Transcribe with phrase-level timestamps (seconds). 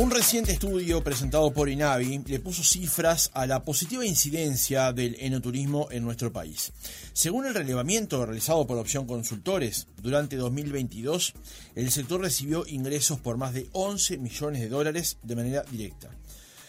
[0.00, 5.88] Un reciente estudio presentado por INAVI le puso cifras a la positiva incidencia del enoturismo
[5.90, 6.72] en nuestro país.
[7.12, 11.34] Según el relevamiento realizado por Opción Consultores, durante 2022
[11.74, 16.08] el sector recibió ingresos por más de 11 millones de dólares de manera directa.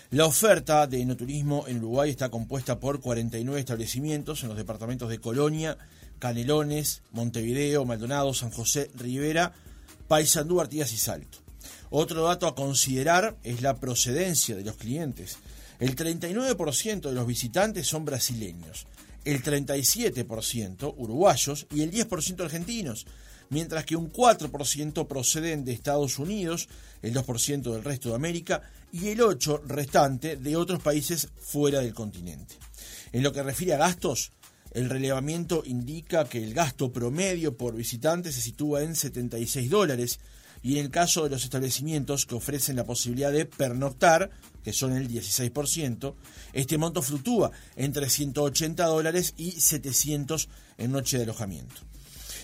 [0.10, 5.20] La oferta de enoturismo en Uruguay está compuesta por 49 establecimientos en los departamentos de
[5.22, 5.78] Colonia,
[6.20, 9.54] Canelones, Montevideo, Maldonado, San José, Rivera,
[10.10, 11.41] Paysandú, Artigas y Salto.
[11.94, 15.38] Otro dato a considerar es la procedencia de los clientes.
[15.78, 18.88] El 39% de los visitantes son brasileños,
[19.26, 23.06] el 37% uruguayos y el 10% argentinos,
[23.50, 26.70] mientras que un 4% proceden de Estados Unidos,
[27.02, 28.62] el 2% del resto de América
[28.94, 32.56] y el 8% restante de otros países fuera del continente.
[33.12, 34.32] En lo que refiere a gastos,
[34.72, 40.22] el relevamiento indica que el gasto promedio por visitante se sitúa en 76 dólares,
[40.64, 44.30] y en el caso de los establecimientos que ofrecen la posibilidad de pernoctar,
[44.64, 46.14] que son el 16%,
[46.54, 51.76] este monto fluctúa entre 180 dólares y 700 en noche de alojamiento.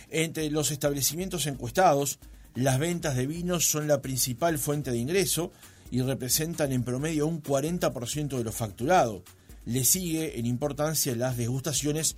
[0.09, 2.20] Entre los establecimientos encuestados,
[2.56, 5.52] las ventas de vinos son la principal fuente de ingreso
[5.92, 9.24] y representan en promedio un 40% de lo facturado.
[9.66, 12.16] Le sigue en importancia las degustaciones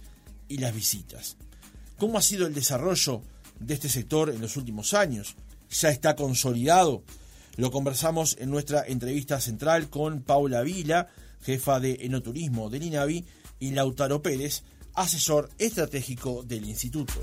[0.47, 1.35] y las visitas.
[1.97, 3.21] ¿Cómo ha sido el desarrollo
[3.59, 5.35] de este sector en los últimos años?
[5.69, 7.03] Ya está consolidado.
[7.55, 11.07] Lo conversamos en nuestra entrevista central con Paula Vila,
[11.41, 13.25] jefa de Enoturismo del INAVI,
[13.59, 17.13] y Lautaro Pérez, asesor estratégico del instituto.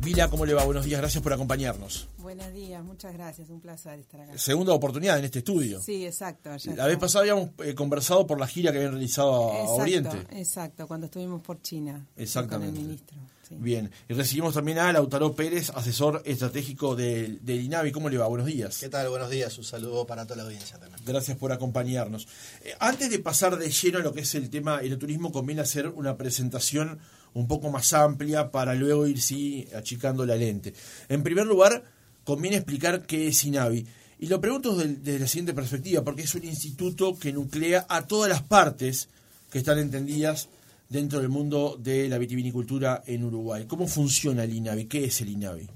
[0.00, 0.64] Vila, ¿cómo le va?
[0.64, 2.08] Buenos días, gracias por acompañarnos.
[2.18, 4.38] Buenos días, muchas gracias, un placer estar acá.
[4.38, 5.80] Segunda oportunidad en este estudio.
[5.80, 6.50] Sí, exacto.
[6.76, 10.16] la vez pasada habíamos eh, conversado por la gira que habían realizado a, Oriente.
[10.30, 12.06] Exacto, cuando estuvimos por China.
[12.16, 12.72] Exactamente.
[12.72, 13.16] Con el ministro.
[13.50, 17.92] Bien, y recibimos también a Lautaro Pérez, asesor estratégico del, INAVI.
[17.92, 18.26] ¿Cómo le va?
[18.26, 18.78] Buenos días.
[18.78, 19.08] ¿Qué tal?
[19.08, 21.00] Buenos días, un saludo para toda la audiencia también.
[21.06, 22.26] Gracias por acompañarnos.
[22.64, 25.60] Eh, antes de pasar de lleno a lo que es el tema del turismo, conviene
[25.62, 26.98] hacer una presentación
[27.34, 30.74] un poco más amplia para luego ir sí, achicando la lente.
[31.08, 31.84] En primer lugar,
[32.24, 33.86] conviene explicar qué es INAVI.
[34.18, 38.28] Y lo pregunto desde la siguiente perspectiva, porque es un instituto que nuclea a todas
[38.28, 39.08] las partes
[39.52, 40.48] que están entendidas
[40.88, 43.64] dentro del mundo de la vitivinicultura en Uruguay.
[43.66, 44.84] ¿Cómo funciona el INAVI?
[44.86, 45.68] ¿Qué es el INAVI?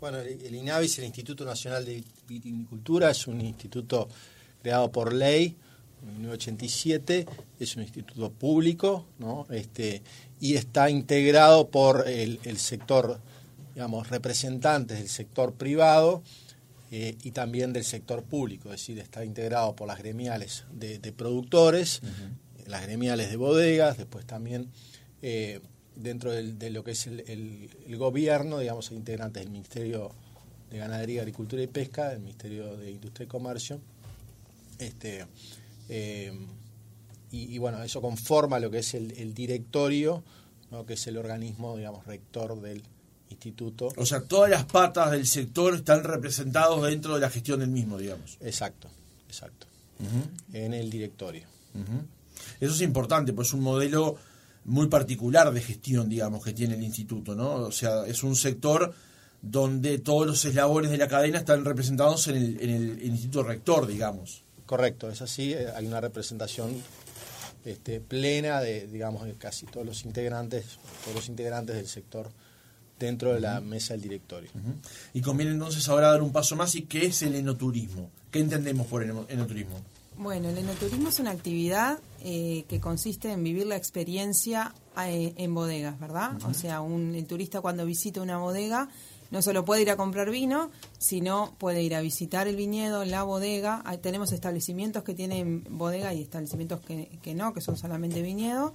[0.00, 4.08] Bueno, el INAVI es el Instituto Nacional de Vitivinicultura, es un instituto
[4.62, 5.56] creado por ley
[6.02, 7.26] en 1987,
[7.58, 9.46] es un instituto público, ¿no?
[9.50, 10.02] Este,
[10.40, 13.20] y está integrado por el, sector,
[13.74, 16.22] digamos, representantes del sector privado
[16.90, 22.00] eh, y también del sector público, es decir, está integrado por las gremiales de, productores,
[22.70, 24.70] las gremiales de bodegas, después también
[25.22, 25.60] eh,
[25.96, 30.10] dentro de lo que es el, gobierno, digamos, integrantes del Ministerio
[30.70, 33.80] de Ganadería, Agricultura y Pesca, del Ministerio de Industria y Comercio.
[34.78, 35.26] Este,
[35.88, 36.32] eh,
[37.32, 40.24] y, bueno, eso conforma lo que es el, directorio,
[40.86, 42.82] que es el organismo, digamos, rector del
[43.28, 43.88] instituto.
[43.96, 47.98] O sea, todas las patas del sector están representados dentro de la gestión del mismo,
[47.98, 48.36] digamos.
[48.40, 48.88] Exacto,
[49.28, 49.66] exacto.
[50.52, 51.46] En el directorio.
[52.60, 54.16] Eso es importante, pues es un modelo
[54.64, 57.54] muy particular de gestión, digamos, que tiene el instituto, ¿no?
[57.54, 58.92] O sea, es un sector
[59.42, 63.86] donde todos los eslabones de la cadena están representados en el, en el, instituto rector,
[63.86, 64.44] digamos.
[64.66, 66.76] Correcto, es así, eh, hay una representación
[67.64, 72.30] este, plena de, digamos, de casi todos los integrantes, todos los integrantes del sector
[72.98, 74.50] dentro de la mesa del directorio.
[75.14, 78.10] Y conviene entonces ahora dar un paso más y qué es el enoturismo.
[78.30, 79.80] ¿Qué entendemos por enoturismo?
[80.20, 85.54] Bueno, el enoturismo es una actividad eh, que consiste en vivir la experiencia eh, en
[85.54, 86.32] bodegas, ¿verdad?
[86.44, 88.90] O sea, un, el turista cuando visita una bodega
[89.30, 93.22] no solo puede ir a comprar vino, sino puede ir a visitar el viñedo, la
[93.22, 93.82] bodega.
[94.02, 98.74] tenemos establecimientos que tienen bodega y establecimientos que, que no, que son solamente viñedo.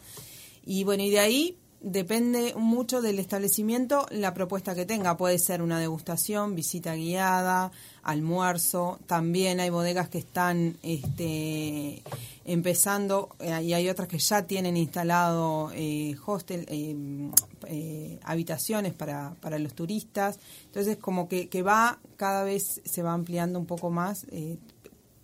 [0.66, 5.18] Y bueno, y de ahí depende mucho del establecimiento la propuesta que tenga.
[5.18, 7.72] Puede ser una degustación, visita guiada,
[8.02, 9.00] almuerzo.
[9.06, 12.02] También hay bodegas que están este,
[12.44, 19.60] empezando eh, y hay otras que ya tienen instalado eh, hostel, eh, habitaciones para, para
[19.60, 20.40] los turistas.
[20.66, 24.26] Entonces, como que, que va, cada vez se va ampliando un poco más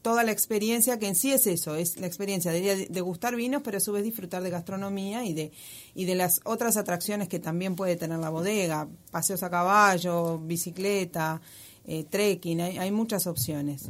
[0.02, 3.78] toda la experiencia, que en sí es eso, es la experiencia de degustar vinos, pero
[3.78, 5.52] a su vez disfrutar de gastronomía y de,
[5.96, 11.42] y de las otras atracciones que también puede tener la bodega, paseos a caballo, bicicleta,
[11.86, 13.84] eh, trekking, hay, muchas opciones.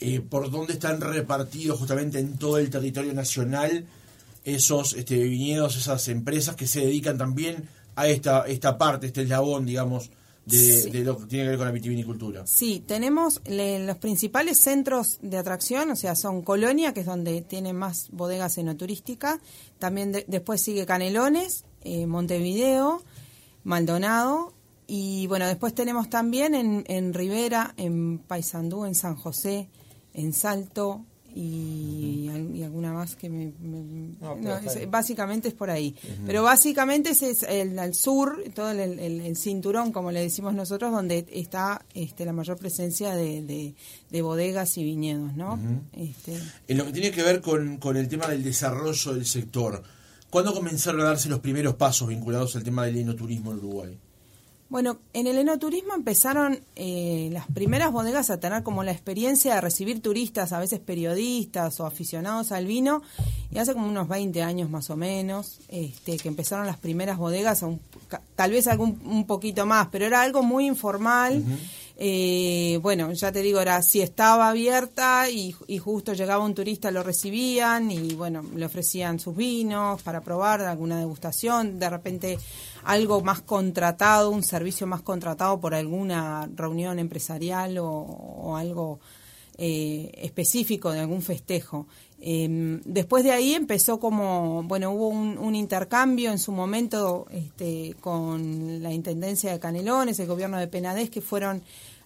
[0.00, 3.86] Eh, ¿Por dónde están repartidos justamente en todo el territorio nacional
[4.44, 9.64] esos este, viñedos, esas empresas que se dedican también a esta, esta parte, este eslabón,
[9.64, 10.10] digamos,
[10.46, 12.46] de, lo que tiene que ver con la vitivinicultura.
[12.46, 17.72] Sí, tenemos los principales centros de atracción, o sea, son Colonia, que es donde tiene
[17.72, 19.40] más bodegas enoturísticas,
[19.78, 23.02] también después sigue Canelones, eh, Montevideo,
[23.64, 24.52] Maldonado,
[24.86, 29.70] y bueno, después tenemos también en, en Rivera, en Paysandú, en San José,
[30.12, 33.52] en Salto, y, alguna más que me...
[34.88, 35.94] básicamente es por ahí.
[36.26, 41.84] Pero básicamente es, el, al sur, todo el, cinturón, como le decimos nosotros, donde está
[41.94, 43.74] este, la mayor presencia de,
[44.10, 45.58] de, bodegas y viñedos, ¿no?
[45.92, 46.38] este.
[46.68, 49.82] En lo que tiene que ver con, con el tema del desarrollo del sector,
[50.30, 53.98] ¿cuándo comenzaron a darse los primeros pasos vinculados al tema del enoturismo en Uruguay?
[54.74, 59.60] Bueno, en el enoturismo empezaron eh, las primeras bodegas a tener como la experiencia de
[59.60, 63.00] recibir turistas, a veces periodistas o aficionados al vino,
[63.52, 67.64] y hace como unos 20 años más o menos, este, que empezaron las primeras bodegas,
[68.34, 71.44] tal vez algún un poquito más, pero era algo muy informal.
[71.96, 76.90] Eh, bueno, ya te digo, era si estaba abierta y, y, justo llegaba un turista,
[76.90, 82.38] lo recibían y bueno, le ofrecían sus vinos para probar alguna degustación, de repente
[82.84, 89.00] algo más contratado, un servicio más contratado por alguna reunión empresarial o, algo
[89.56, 91.86] eh, específico de algún festejo.
[92.26, 98.82] Em, después de ahí empezó como, bueno, hubo un, intercambio en su momento este, con
[98.82, 101.62] la Intendencia de Canelones, el gobierno de Penadez, que fueron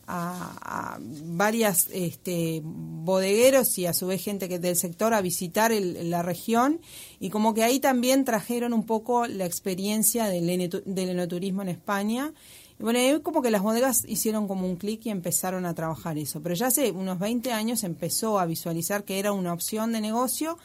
[0.08, 6.22] a, varias este, bodegueros y a su vez gente que del sector a visitar la
[6.22, 6.80] región
[7.20, 12.32] y como que ahí también trajeron un poco la experiencia del, del enoturismo en España.
[12.78, 16.40] Y bueno, como que las bodegas hicieron como un clic y empezaron a trabajar eso.
[16.40, 20.58] Pero ya hace unos 20 años empezó a visualizar que era una opción de negocio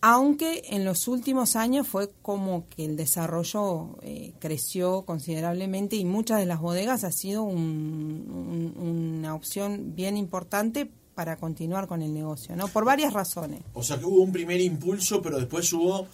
[0.00, 6.38] aunque en los últimos años fue como que el desarrollo eh, creció considerablemente y muchas
[6.38, 12.68] de las bodegas ha sido una opción bien importante para continuar con el negocio, ¿no?
[12.68, 13.62] Por varias razones.
[13.74, 16.06] O sea que hubo un primer impulso, pero después hubo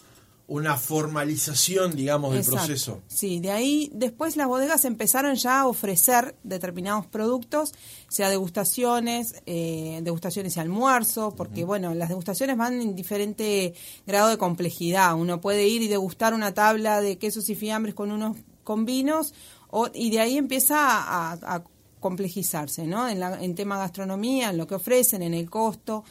[0.46, 3.00] una formalización, digamos, del proceso.
[3.08, 7.72] Sí, de ahí después las bodegas empezaron ya a ofrecer determinados productos,
[8.08, 13.74] sea degustaciones, eh, degustaciones y almuerzo, porque bueno, las degustaciones van en diferente
[14.06, 15.14] grado de complejidad.
[15.14, 19.34] Uno puede ir y degustar una tabla de quesos y fiambres con unos con vinos,
[19.70, 21.64] o, y de ahí empieza a,
[22.00, 23.08] complejizarse, ¿no?
[23.08, 26.04] En, la, en tema gastronomía, en lo que ofrecen, en el costo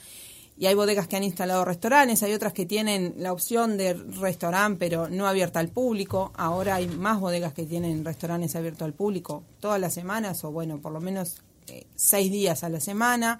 [0.57, 4.77] y hay bodegas que han instalado restaurantes, hay otras que tienen la opción de restaurante
[4.79, 6.31] pero no abierta al público.
[6.35, 10.79] Ahora hay más bodegas que tienen restaurantes abiertos al público todas las semanas o bueno,
[10.79, 13.39] por lo menos eh, seis días a la semana.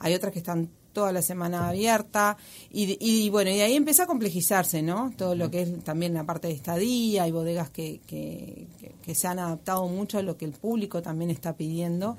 [0.00, 2.36] Hay otras que están toda la semana abierta
[2.72, 5.12] y, y, bueno, y ahí empieza a complejizarse, ¿no?
[5.16, 8.66] Todo lo que es también la parte de estadía, hay bodegas que, que,
[9.04, 12.16] que, se han adaptado mucho a lo que el público también está pidiendo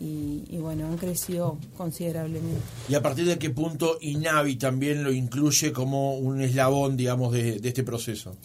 [0.00, 2.60] y, bueno, han crecido considerablemente.
[2.88, 7.60] ¿Y a partir de qué punto INAVI también lo incluye como un eslabón, digamos, de,
[7.62, 8.36] este proceso?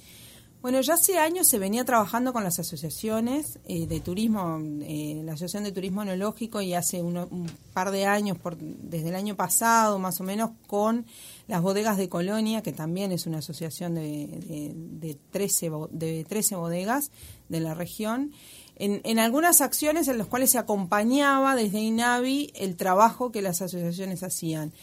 [0.63, 5.33] Bueno, ya hace años se venía trabajando con las asociaciones eh, de turismo, eh, la
[5.33, 9.99] Asociación de Turismo Enológico y hace un par de años, por, desde el año pasado
[9.99, 11.05] más o menos, con
[11.49, 16.55] las bodegas de Colonia, que también es una asociación de, de, de 13, de 13
[16.55, 17.11] bodegas
[17.49, 18.31] de la región
[18.75, 24.23] en, algunas acciones en las cuales se acompañaba desde INAVI el trabajo que las asociaciones
[24.23, 24.73] hacían.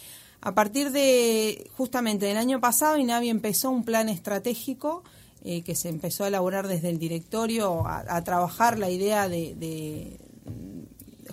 [0.41, 5.03] A partir de justamente del año pasado, INAVI empezó un plan estratégico
[5.43, 10.19] eh, que se empezó a elaborar desde el directorio, a, trabajar la idea de,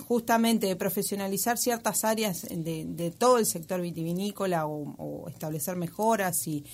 [0.07, 6.65] justamente de profesionalizar ciertas áreas de, todo el sector vitivinícola o, establecer mejoras y,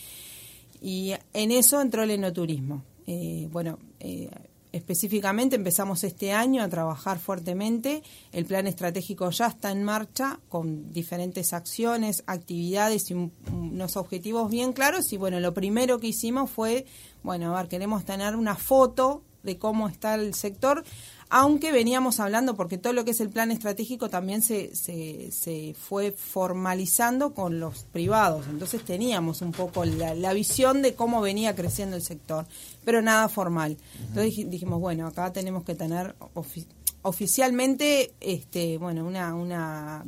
[0.81, 2.83] y en eso entró el enoturismo.
[3.05, 4.29] Eh, bueno, eh,
[4.73, 8.01] Específicamente empezamos este año a trabajar fuertemente.
[8.31, 13.13] El plan estratégico ya está en marcha con diferentes acciones, actividades y
[13.51, 15.13] unos objetivos bien claros.
[15.13, 16.87] Y bueno, lo primero que hicimos fue,
[17.21, 20.83] bueno, a ver, queremos tener una foto de cómo está el sector
[21.35, 25.73] aunque veníamos hablando, porque todo lo que es el plan estratégico también se, se, se
[25.73, 31.95] fue formalizando con los privados, entonces teníamos un poco la, visión de cómo venía creciendo
[31.95, 32.45] el sector,
[32.85, 33.77] pero nada formal.
[34.09, 36.15] Entonces dijimos, bueno, acá tenemos que tener
[37.01, 40.05] oficialmente este bueno una, una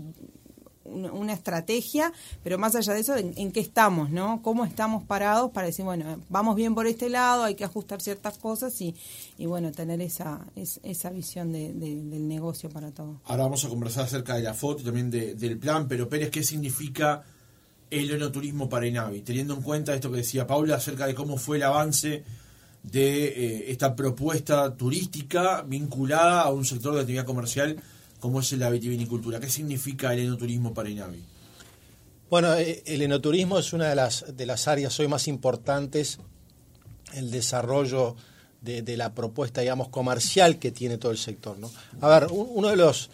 [0.86, 2.14] una estrategia,
[2.44, 4.42] pero más allá de eso, en, qué estamos, ¿no?
[4.42, 8.38] Cómo estamos parados para decir, bueno, vamos bien por este lado, hay que ajustar ciertas
[8.38, 8.96] cosas y,
[9.38, 13.20] y bueno, tener esa, esa visión del negocio para todo.
[13.26, 17.24] Ahora vamos a conversar acerca de la foto también del plan, pero Pérez, ¿qué significa
[17.90, 19.22] el enoturismo para Inavi?
[19.22, 22.24] Teniendo en cuenta esto que decía Paula acerca de cómo fue el avance
[22.84, 27.82] de eh, esta propuesta turística vinculada a un sector de actividad comercial
[28.26, 29.40] como es la vitivinicultura.
[29.40, 31.24] ¿Qué significa el enoturismo para INAVI?
[32.28, 36.18] Bueno, eh, el enoturismo es una de las, de las áreas hoy más importantes,
[37.14, 38.16] el desarrollo
[38.62, 41.60] de, la propuesta, digamos, comercial que tiene todo el sector.
[41.60, 41.70] ¿no?
[42.02, 43.12] A ver, uno de los,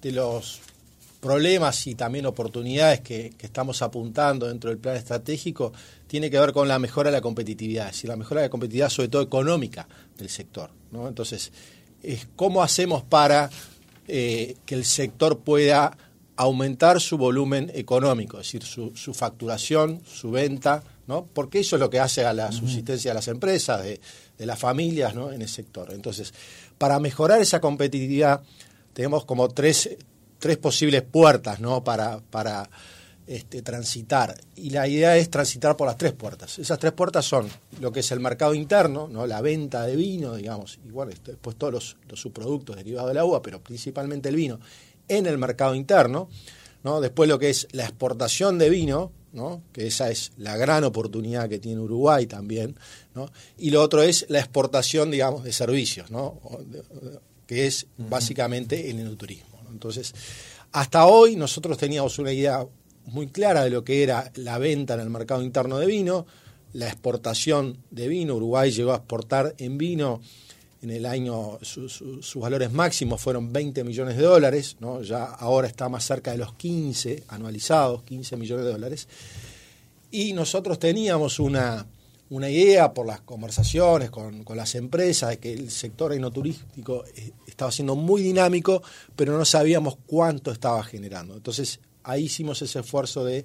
[0.00, 0.60] de los
[1.20, 5.74] problemas y también oportunidades que, estamos apuntando dentro del plan estratégico
[6.06, 8.50] tiene que ver con la mejora de la competitividad, es decir, la mejora de la
[8.50, 10.70] competitividad sobre todo económica del sector.
[10.90, 11.06] ¿no?
[11.06, 11.52] Entonces,
[12.02, 13.50] es cómo hacemos para
[14.08, 15.96] eh, que el sector pueda
[16.36, 21.26] aumentar su volumen económico, es decir, su, su, facturación, su venta, ¿no?
[21.32, 24.00] porque eso es lo que hace a la subsistencia de las empresas, de,
[24.36, 25.30] de las familias ¿no?
[25.30, 25.92] en el sector.
[25.92, 26.34] Entonces,
[26.76, 28.42] para mejorar esa competitividad,
[28.92, 29.96] tenemos como tres,
[30.38, 31.84] tres posibles puertas ¿no?
[31.84, 32.68] para, para
[33.26, 34.38] este, transitar.
[34.56, 36.58] Y la idea es transitar por las tres puertas.
[36.58, 37.48] Esas tres puertas son
[37.80, 39.26] lo que es el mercado interno, ¿no?
[39.26, 43.62] la venta de vino, digamos, y bueno, después todos los, subproductos derivados del agua, pero
[43.62, 44.60] principalmente el vino,
[45.08, 46.28] en el mercado interno.
[46.82, 47.00] ¿no?
[47.00, 49.62] Después lo que es la exportación de vino, ¿no?
[49.72, 52.76] que esa es la gran oportunidad que tiene Uruguay también.
[53.14, 53.30] ¿no?
[53.56, 56.40] Y lo otro es la exportación, digamos, de servicios, ¿no?
[57.46, 59.60] que es básicamente el enoturismo.
[59.70, 60.14] Entonces,
[60.72, 62.66] hasta hoy nosotros teníamos una idea
[63.06, 66.26] muy clara de lo que era la venta en el mercado interno de vino,
[66.72, 68.34] la exportación de vino.
[68.34, 70.20] Uruguay llegó a exportar en vino
[70.82, 75.00] en el año, sus valores máximos fueron 20 millones de dólares, ¿no?
[75.00, 79.08] ya ahora está más cerca de los 15 anualizados, 15 millones de dólares.
[80.10, 81.86] Y nosotros teníamos una,
[82.30, 87.72] una idea por las conversaciones con, las empresas de que el sector enoturístico eh, estaba
[87.72, 88.82] siendo muy dinámico,
[89.16, 91.34] pero no sabíamos cuánto estaba generando.
[91.34, 93.44] Entonces ahí hicimos ese esfuerzo de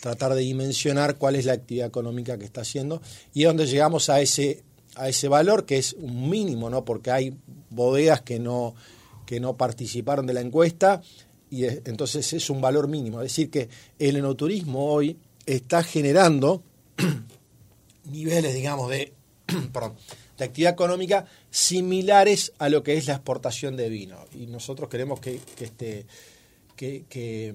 [0.00, 3.00] tratar de dimensionar cuál es la actividad económica que está haciendo
[3.34, 4.62] y es donde llegamos a ese,
[4.94, 6.84] a ese valor que es un mínimo, ¿no?
[6.84, 7.36] porque hay
[7.70, 8.74] bodegas que no,
[9.24, 11.02] que no participaron de la encuesta
[11.50, 13.20] y entonces es un valor mínimo.
[13.20, 16.62] Es decir, que el enoturismo hoy está generando
[18.04, 19.12] niveles, digamos, de,
[20.38, 24.18] de actividad económica similares a lo que es la exportación de vino.
[24.34, 26.06] Y nosotros queremos que, este,
[26.76, 27.54] que,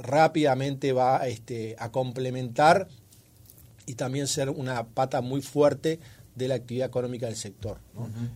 [0.00, 2.88] rápidamente va este, a complementar
[3.86, 6.00] y también ser una pata muy fuerte
[6.34, 7.78] de la actividad económica del sector.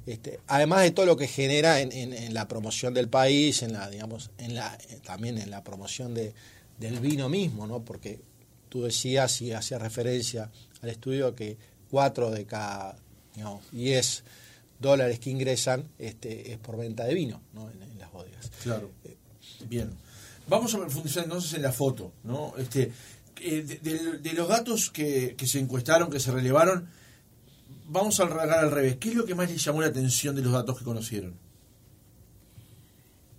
[0.06, 4.30] este, además de todo lo que genera en, la promoción del país, en la, digamos,
[4.38, 6.35] en la, también en la promoción de,
[6.78, 7.85] del vino mismo, ¿no?
[7.85, 8.21] porque
[8.68, 10.50] tú decías y hacías referencia
[10.83, 11.56] al estudio que
[11.90, 12.97] 4 de cada
[13.73, 14.25] 10
[14.80, 18.50] dólares que ingresan este, es por venta de vino en, las bodegas.
[18.62, 18.90] Claro.
[19.04, 19.16] Eh,
[19.68, 19.90] Bien.
[20.49, 22.13] Vamos a profundizar entonces en la foto.
[22.23, 22.55] ¿no?
[22.59, 22.93] Este,
[23.41, 26.89] eh, de, los datos que, se encuestaron, que se relevaron,
[27.89, 28.97] vamos a regar al revés.
[28.97, 31.35] ¿Qué es lo que más les llamó la atención de los datos que conocieron?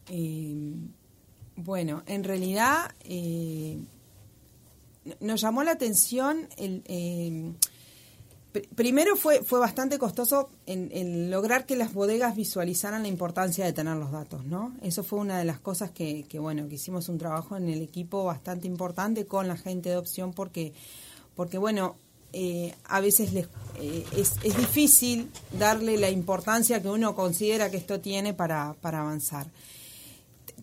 [0.09, 0.55] Eh,
[1.55, 2.93] bueno, en realidad
[5.19, 7.55] nos llamó la atención el
[8.75, 13.95] primero fue, fue bastante costoso en, lograr que las bodegas visualizaran la importancia de tener
[13.97, 14.73] los datos, ¿no?
[14.81, 17.81] Eso fue una de las cosas que, que bueno, que hicimos un trabajo en el
[17.81, 20.73] equipo bastante importante con la gente de opción porque,
[21.35, 21.95] porque bueno,
[22.33, 23.47] eh, a veces les,
[23.79, 29.01] eh, es, es, difícil darle la importancia que uno considera que esto tiene para, para
[29.01, 29.47] avanzar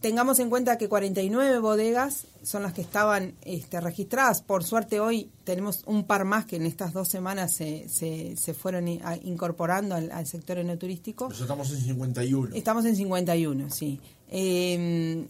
[0.02, 4.42] tengamos en cuenta que 49 bodegas son las que estaban este, registradas.
[4.42, 8.88] Por suerte hoy tenemos un par más que en estas dos semanas se, se, fueron
[8.88, 11.28] incorporando al, sector enoturístico.
[11.28, 12.54] Pues estamos en 51.
[12.54, 14.00] Estamos en 51, sí.
[14.28, 15.28] Em,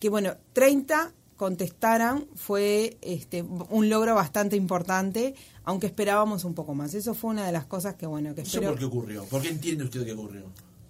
[0.00, 5.34] que bueno, 30 contestaran fue este, un logro bastante importante,
[5.64, 6.94] aunque esperábamos un poco más.
[6.94, 8.70] Eso fue una de las cosas que bueno que espero...
[8.70, 9.24] por qué ocurrió?
[9.26, 10.44] ¿Por qué entiende usted que ocurrió?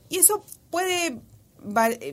[0.09, 1.21] Y eso puede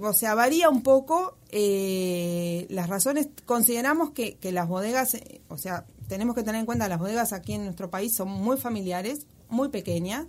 [0.02, 3.30] o sea, varía un poco eh, las razones.
[3.46, 7.34] Consideramos que, que las bodegas, eh, o sea, tenemos que tener en cuenta las bodegas
[7.34, 10.28] aquí en nuestro país son muy familiares, muy pequeñas.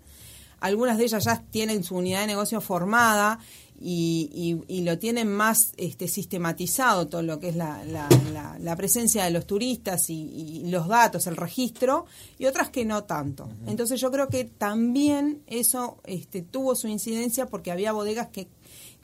[0.61, 3.39] Algunas de ellas ya tienen su unidad de negocio formada
[3.79, 9.31] y, y, lo tienen más este, sistematizado todo lo que es la, la, presencia de
[9.31, 12.07] los turistas y, los datos, el registro,
[12.39, 13.49] y otras que no tanto.
[13.67, 18.49] Entonces yo creo que también eso este, tuvo su incidencia porque había bodegas que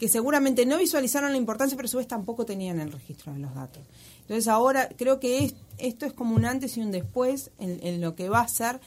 [0.02, 3.38] que seguramente no visualizaron la importancia, pero a su vez tampoco tenían el registro de
[3.38, 3.84] los datos.
[4.22, 8.28] Entonces ahora creo que esto es como un antes y un después en, lo que
[8.28, 8.80] va a ser,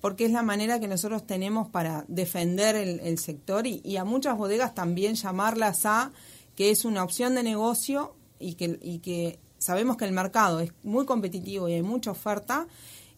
[0.00, 4.74] porque es la manera que nosotros tenemos para defender el, sector y, a muchas bodegas
[4.74, 6.10] también llamarlas a
[6.56, 11.68] que es una opción de negocio y que, sabemos que el mercado es muy competitivo
[11.68, 12.66] y hay mucha oferta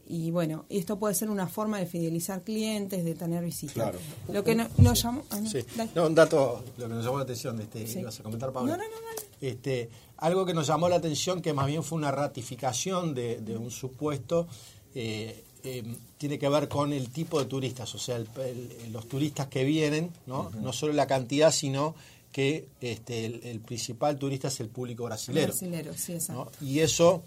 [0.07, 3.75] y bueno, esto puede ser una forma de fidelizar clientes, de tener visitas.
[3.75, 3.99] Claro.
[4.33, 5.23] Lo que no- nos llamó...
[5.31, 5.61] ah, no, Sí.
[5.95, 8.01] No, un dato, lo que nos llamó la atención, este, Sí.
[8.01, 8.73] ibas a comentar, Pablo.
[8.73, 9.23] No, no, no.
[9.41, 13.57] Este, algo que nos llamó la atención, que más bien fue una ratificación de, de
[13.57, 14.47] un supuesto,
[14.95, 15.83] eh, eh,
[16.19, 19.65] tiene que ver con el tipo de turistas, o sea, el- el- los turistas que
[19.65, 20.51] vienen, ¿no?
[20.61, 21.95] no solo la cantidad, sino
[22.33, 25.47] que este, el, el principal turista es el público brasilero.
[25.49, 26.51] Brasilero, sí, exacto.
[26.61, 26.67] ¿no?
[26.67, 27.23] Y eso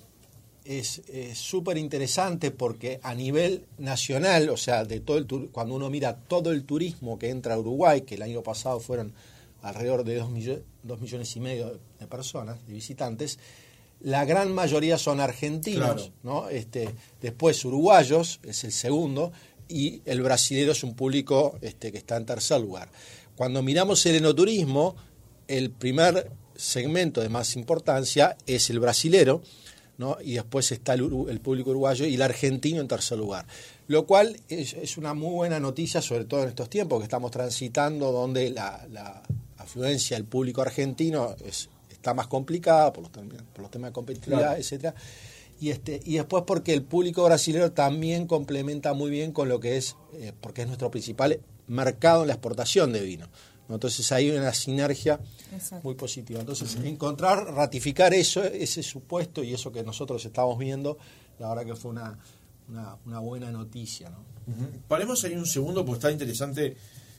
[0.67, 1.01] es
[1.37, 6.15] súper interesante porque a nivel nacional, o sea, de todo el tur- cuando uno mira
[6.15, 9.13] todo el turismo que entra a Uruguay, que el año pasado fueron
[9.61, 13.39] alrededor de 2 millones y medio de personas, de visitantes,
[14.01, 16.11] la gran mayoría son argentinos, Claro.
[16.23, 16.49] ¿no?
[16.49, 16.89] Este,
[17.21, 19.31] después uruguayos, es el segundo,
[19.67, 22.89] y el brasilero es un público este, que está en tercer lugar.
[23.35, 24.95] Cuando miramos el enoturismo,
[25.47, 29.41] el primer segmento de más importancia es el brasilero,
[29.97, 30.17] ¿no?
[30.23, 33.45] y después está el, público uruguayo y el argentino en tercer lugar.
[33.87, 37.31] Lo cual es, es una muy buena noticia, sobre todo en estos tiempos que estamos
[37.31, 39.23] transitando, donde la, la
[39.57, 43.93] afluencia del público argentino es, está más complicada por los, termi- por los temas de
[43.93, 44.57] competitividad, Claro.
[44.59, 44.95] etcétera.
[45.59, 49.77] Y, este, y después porque el público brasileño también complementa muy bien con lo que
[49.77, 53.27] es, eh, porque es nuestro principal mercado en la exportación de vino.
[53.67, 53.75] ¿No?
[53.75, 55.19] Entonces hay una sinergia
[55.51, 55.83] Exacto.
[55.83, 56.39] muy positiva.
[56.39, 60.97] Entonces, encontrar, ratificar eso, ese supuesto y eso que nosotros estamos viendo,
[61.39, 62.17] la verdad que fue una,
[62.69, 64.09] una, una buena noticia.
[64.09, 64.37] ¿no?
[64.87, 66.77] Paremos ahí un segundo porque está interesante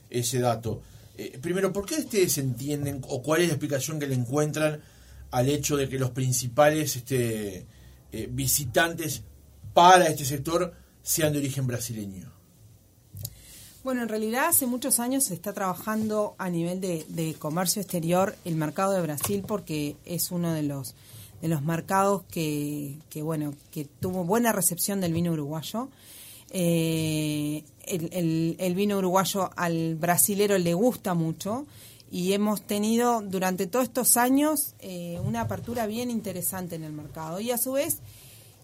[0.09, 0.81] ese dato.
[1.17, 4.81] Eh, primero, ¿por qué ustedes entienden o cuál es la explicación que le encuentran
[5.31, 7.65] al hecho de que los principales este,
[8.11, 9.23] eh, visitantes
[9.73, 12.38] para este sector sean de origen brasileño?
[13.89, 18.53] Bueno, en realidad hace muchos años se está trabajando a nivel de, comercio exterior el
[18.53, 20.93] mercado de Brasil porque es uno de los
[21.41, 25.89] de los mercados que, que bueno que tuvo buena recepción del vino uruguayo.
[26.51, 31.65] Eh, el, el- el vino uruguayo al brasilero le gusta mucho
[32.11, 37.39] y hemos tenido durante todos estos años eh, una apertura bien interesante en el mercado
[37.39, 37.97] y a su vez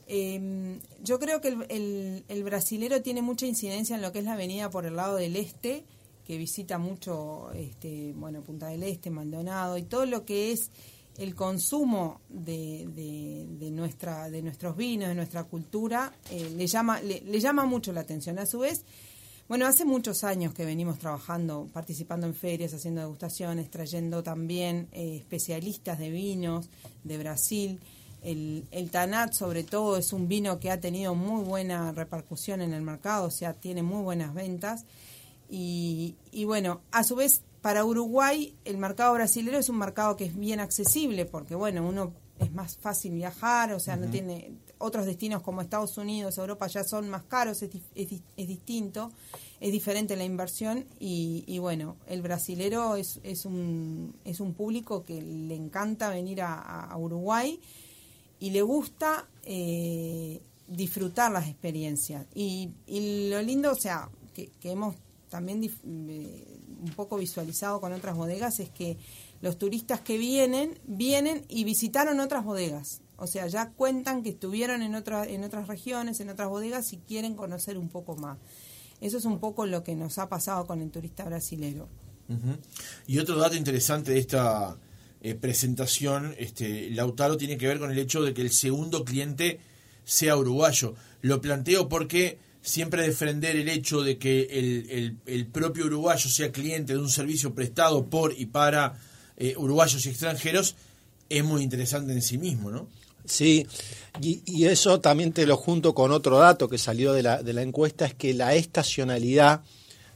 [0.08, 4.34] eh, yo creo que el, el, brasilero tiene mucha incidencia en lo que es la
[4.34, 5.84] avenida por el lado del este,
[6.26, 10.72] que visita mucho, este, bueno, Punta del Este, Maldonado y todo lo que es
[11.18, 17.22] el consumo de, de, nuestra, de nuestros vinos, de nuestra cultura, eh, le llama, le,
[17.22, 18.38] le llama mucho la atención.
[18.38, 18.84] A su vez,
[19.48, 25.18] bueno, hace muchos años que venimos trabajando, participando en ferias, haciendo degustaciones, trayendo también eh,
[25.18, 26.70] especialistas de vinos
[27.04, 27.80] de Brasil.
[28.26, 32.74] El, el Tanat, sobre todo, es un vino que ha tenido muy buena repercusión en
[32.74, 34.86] el mercado, o sea, tiene muy buenas ventas.
[35.48, 40.26] Y, y bueno, a su vez, para Uruguay, el mercado brasileño es un mercado que
[40.26, 45.06] es bien accesible, porque bueno, uno es más fácil viajar, o sea, no tiene otros
[45.06, 49.12] destinos como Estados Unidos, Europa ya son más caros, es, es es distinto,
[49.60, 55.06] es diferente la inversión y, y bueno, el brasilero es, es, un, es un público
[55.06, 57.60] que le encanta venir a Uruguay
[58.40, 62.26] y le gusta eh, disfrutar las experiencias.
[62.34, 64.96] Y, y lo lindo, o sea, que, hemos
[65.30, 68.98] también eh, un poco visualizado con otras bodegas es que
[69.42, 73.02] los turistas que vienen, vienen y visitaron otras bodegas.
[73.18, 76.98] O sea, ya cuentan que estuvieron en, otra, en otras regiones, en otras bodegas y
[76.98, 78.38] quieren conocer un poco más.
[79.02, 81.88] Eso es un poco lo que nos ha pasado con el turista brasilero.
[83.06, 84.78] Y otro dato interesante de esta
[85.26, 89.60] eh, presentación, este, Lautaro, tiene que ver con el hecho de que el segundo cliente
[90.04, 90.94] sea uruguayo.
[91.22, 97.00] Lo planteo porque siempre defender el hecho de que el, propio uruguayo sea cliente de
[97.00, 99.00] un servicio prestado por y para
[99.38, 100.76] eh, uruguayos y extranjeros
[101.28, 102.88] es muy interesante en sí mismo, ¿no?
[103.26, 103.66] Sí,
[104.22, 107.54] y, y eso también te lo junto con otro dato que salió de la, de
[107.54, 109.64] la encuesta, es que la estacionalidad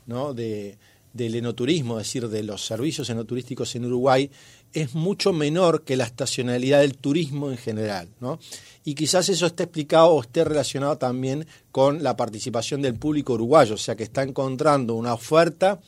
[0.06, 0.36] ¿no?
[0.36, 0.78] de,
[1.14, 4.30] del enoturismo, es decir, de los servicios enoturísticos en Uruguay,
[4.74, 8.10] es mucho menor que la estacionalidad del turismo en general.
[8.20, 8.40] ¿no?
[8.84, 13.76] Y quizás eso esté explicado o esté relacionado también con la participación del público uruguayo,
[13.76, 15.80] o sea que está encontrando una oferta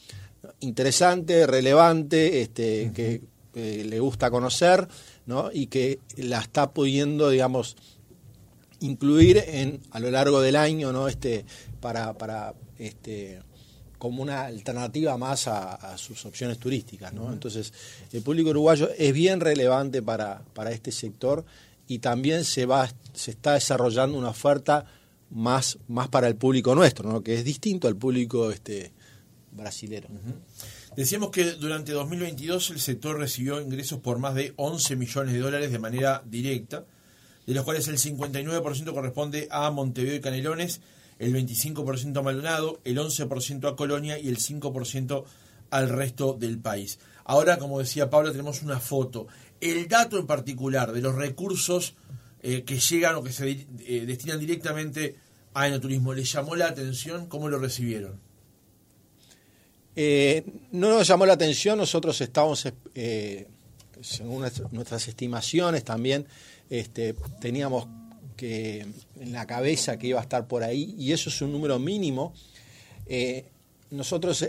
[0.59, 3.21] interesante, relevante, este, que
[3.53, 4.87] eh, le gusta conocer,
[5.25, 5.49] ¿no?
[5.51, 7.75] Y que la está pudiendo, digamos,
[8.79, 11.07] incluir en a lo largo del año, ¿no?
[11.07, 11.45] Este,
[11.79, 13.41] para, para este
[14.01, 17.31] como una alternativa más a, a sus opciones turísticas, ¿no?
[17.31, 17.71] Entonces,
[18.11, 21.45] el público uruguayo es bien relevante para, para este sector
[21.87, 24.85] y también se va, se está desarrollando una oferta
[25.29, 27.21] más, más para el público nuestro, ¿no?
[27.21, 28.91] que es distinto al público este
[29.51, 30.07] brasilero.
[30.95, 35.71] Decíamos que durante 2022 el sector recibió ingresos por más de 11 millones de dólares
[35.71, 36.85] de manera directa,
[37.45, 40.81] de los cuales el 59% corresponde a Montevideo y Canelones,
[41.21, 45.23] el 25% a Maldonado, el 11% a Colonia y el 5%
[45.69, 46.97] al resto del país.
[47.25, 49.27] Ahora, como decía Pablo, tenemos una foto.
[49.61, 51.93] El dato en particular de los recursos
[52.41, 55.15] eh, que llegan o que se eh, destinan directamente
[55.53, 57.27] a enoturismo, ¿les llamó la atención?
[57.27, 58.19] ¿Cómo lo recibieron?
[59.95, 62.67] Eh, no nos llamó la atención, nosotros estamos,
[64.01, 66.25] según nuestras estimaciones también,
[66.67, 67.87] este, teníamos
[68.35, 68.85] que
[69.19, 72.33] en la cabeza que iba a estar por ahí, y eso es un número mínimo.
[73.89, 74.45] nosotros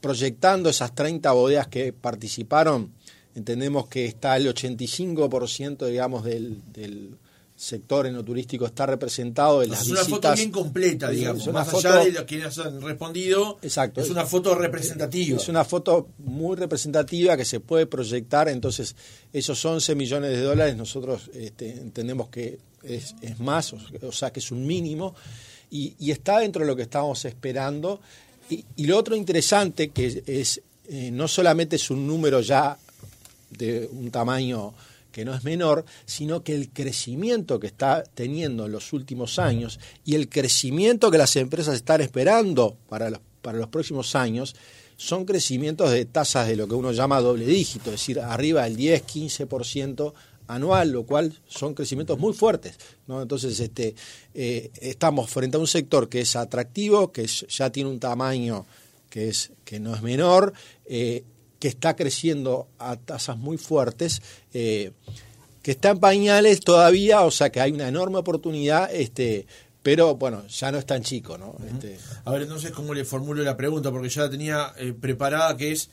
[0.00, 2.92] proyectando esas 30 bodegas que participaron,
[3.34, 7.16] entendemos que está el 85% digamos del, del
[7.56, 12.12] sector enoturístico está representado en las es una foto bien completa, digamos, más allá de
[12.12, 13.58] los quienes han respondido.
[13.62, 14.00] Exacto.
[14.00, 15.36] Es una foto representativa.
[15.36, 18.96] Es una foto muy representativa que se puede proyectar, entonces
[19.32, 24.50] esos 11 millones de dólares nosotros este, entendemos que es, más, o, sea que es
[24.50, 25.14] un mínimo,
[25.70, 28.00] y, está dentro de lo que estábamos esperando.
[28.48, 32.76] Y, lo otro interesante que es, eh, no solamente es un número ya
[33.50, 34.74] de un tamaño
[35.10, 39.78] que no es menor, sino que el crecimiento que está teniendo en los últimos años
[40.04, 44.56] y el crecimiento que las empresas están esperando para los, para los próximos años
[44.96, 48.76] son crecimientos de tasas de lo que uno llama doble dígito, es decir, arriba del
[48.76, 50.12] 10, 15%
[50.46, 52.76] anual, lo cual son crecimientos muy fuertes.
[53.06, 53.22] ¿no?
[53.22, 53.94] Entonces, este,
[54.34, 58.66] eh, estamos frente a un sector que es atractivo, que ya tiene un tamaño
[59.08, 60.52] que, es, que no es menor,
[60.86, 61.24] eh,
[61.58, 64.20] que está creciendo a tasas muy fuertes,
[64.52, 64.92] eh,
[65.62, 69.46] que está en pañales todavía, o sea que hay una enorme oportunidad, este,
[69.82, 71.56] pero bueno, ya no es tan chico, ¿no?
[71.66, 73.90] Este, a ver, entonces, ¿cómo le formulo la pregunta?
[73.90, 75.88] Porque ya la tenía preparada, que es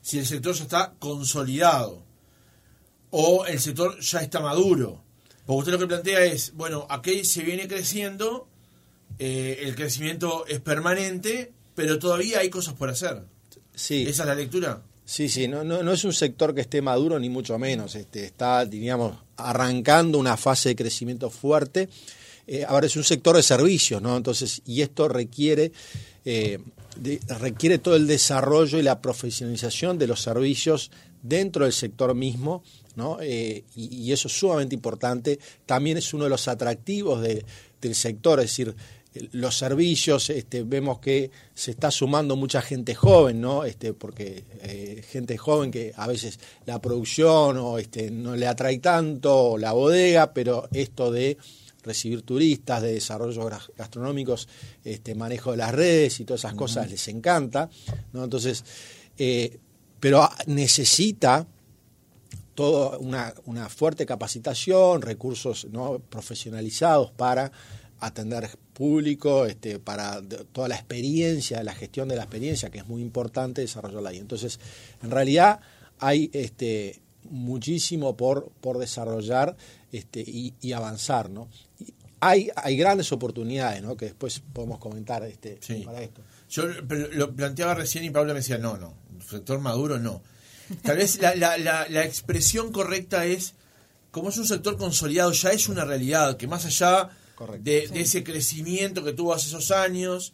[0.00, 2.09] si el sector ya está consolidado
[3.10, 5.02] o el sector ya está maduro.
[5.46, 8.48] Porque usted lo que plantea es, bueno, aquí se viene creciendo,
[9.18, 13.22] eh, el crecimiento es permanente, pero todavía hay cosas por hacer.
[13.74, 14.04] Sí.
[14.06, 14.82] ¿Esa es la lectura?
[15.04, 18.26] Sí, sí, no, no, no, es un sector que esté maduro ni mucho menos, este,
[18.26, 21.88] está, diríamos, arrancando una fase de crecimiento fuerte.
[22.46, 24.16] Eh, ahora es un sector de servicios, ¿no?
[24.16, 25.72] Entonces, y esto requiere,
[26.24, 26.60] eh,
[27.40, 30.92] requiere todo el desarrollo y la profesionalización de los servicios
[31.22, 32.62] dentro del sector mismo,
[32.96, 33.18] ¿no?
[33.20, 35.38] Eh, y, eso es sumamente importante.
[35.66, 38.74] También es uno de los atractivos del sector, es decir,
[39.32, 43.64] los servicios, este, vemos que se está sumando mucha gente joven, ¿no?
[43.64, 48.78] Este, porque eh, gente joven que a veces la producción o este, no le atrae
[48.78, 51.36] tanto la bodega, pero esto de
[51.82, 54.48] recibir turistas, de desarrollos gastronómicos,
[54.84, 57.68] este, manejo de las redes y todas esas cosas les encanta,
[58.12, 58.22] ¿no?
[58.22, 58.64] Entonces,
[59.18, 59.58] eh,
[59.98, 61.46] pero necesita
[62.60, 65.98] toda una, una, fuerte capacitación, recursos ¿no?
[65.98, 67.50] profesionalizados para
[68.00, 70.20] atender público, este, para
[70.52, 74.18] toda la experiencia, la gestión de la experiencia, que es muy importante desarrollarla ahí.
[74.18, 74.60] Entonces,
[75.02, 75.60] en realidad
[76.00, 79.56] hay este, muchísimo por, por desarrollar
[79.90, 81.48] este, y, avanzar, ¿no?
[82.20, 83.96] hay, hay grandes oportunidades, ¿no?
[83.96, 86.20] Que después podemos comentar este, para esto.
[86.50, 88.92] Yo lo planteaba recién y Pablo me decía, no, no,
[89.26, 90.20] sector maduro no.
[90.82, 93.54] Tal vez la, la, la, la expresión correcta es,
[94.10, 97.10] como es un sector consolidado, ya es una realidad, que más allá
[97.60, 100.32] de, ese crecimiento que tuvo hace esos años,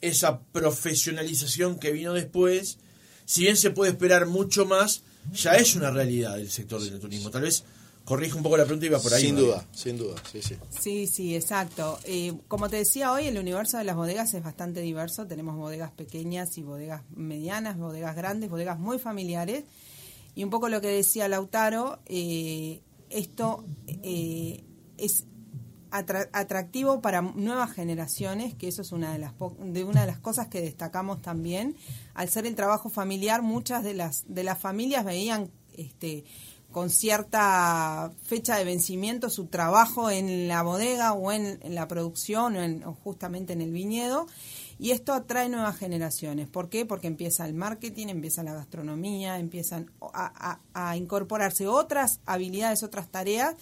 [0.00, 2.78] esa profesionalización que vino después,
[3.24, 7.30] si bien se puede esperar mucho más, ya es una realidad el sector del turismo.
[7.30, 7.64] Tal vez
[8.06, 9.20] corrija un poco la pregunta y va por ahí.
[9.20, 10.54] Sin duda, sin duda, sí, sí.
[10.70, 11.98] Sí, sí, exacto.
[12.04, 15.26] Eh, como te decía hoy, el universo de las bodegas es bastante diverso.
[15.26, 19.64] Tenemos bodegas pequeñas y bodegas medianas, bodegas grandes, bodegas muy familiares.
[20.36, 24.62] Y un poco lo que decía Lautaro, eh, esto eh,
[24.98, 25.24] es
[25.90, 30.46] atractivo para nuevas generaciones, que eso es una de las de una de las cosas
[30.46, 31.74] que destacamos también.
[32.14, 36.24] Al ser el trabajo familiar, muchas de las de las familias veían este
[36.76, 42.62] con cierta fecha de vencimiento su trabajo en la bodega o en, la producción o,
[42.62, 44.26] en, justamente en el viñedo
[44.78, 46.48] y esto atrae nuevas generaciones.
[46.48, 46.84] ¿Por qué?
[46.84, 49.90] Porque empieza el marketing, empieza la gastronomía, empiezan
[50.74, 53.54] a incorporarse otras habilidades, otras tareas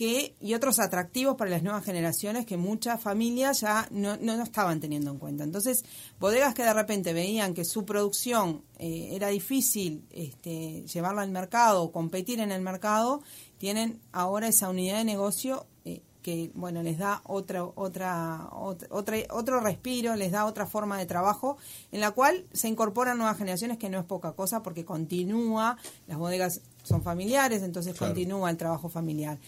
[0.00, 5.10] y otros atractivos para las nuevas generaciones que muchas familias ya no, no, estaban teniendo
[5.10, 5.44] en cuenta.
[5.44, 5.84] Entonces,
[6.18, 11.92] bodegas que de repente veían que su producción eh, era difícil este, llevarla al mercado,
[11.92, 13.22] competir en el mercado,
[13.58, 19.60] tienen ahora esa unidad de negocio eh, que bueno les da otra, otra, otra, otro
[19.60, 21.58] respiro, les da otra forma de trabajo
[21.92, 26.16] en la cual se incorporan nuevas generaciones que no es poca cosa porque continúa, las
[26.16, 29.38] bodegas son familiares, entonces continúa el trabajo familiar.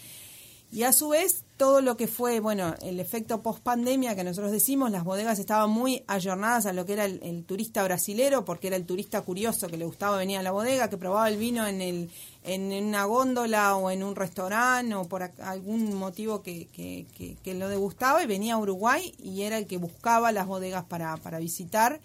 [0.73, 4.51] Y a su vez, todo lo que fue, bueno, el efecto post pandemia que nosotros
[4.51, 8.75] decimos, las bodegas estaban muy ayornadas a lo que era el, turista brasilero, porque era
[8.75, 11.79] el turista curioso que le gustaba venir a la bodega, que probaba el vino en,
[11.79, 12.09] el,
[12.43, 17.05] en una góndola o en un restaurante o por algún motivo que, que,
[17.43, 21.17] que, lo degustaba y venía a Uruguay y era el que buscaba las bodegas para,
[21.17, 22.01] para visitar.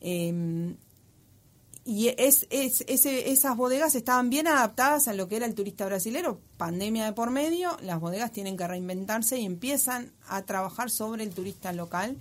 [0.00, 0.72] Eh,
[1.90, 6.38] y es, es, esas bodegas estaban bien adaptadas a lo que era el turista brasilero.
[6.58, 11.30] Pandemia de por medio, las bodegas tienen que reinventarse y empiezan a trabajar sobre el
[11.30, 12.18] turista local.